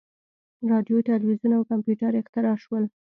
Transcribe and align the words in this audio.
•راډیو، 0.71 1.05
تلویزیون 1.09 1.51
او 1.57 1.63
کمپیوټر 1.71 2.11
اختراع 2.21 2.55
شول. 2.63 2.83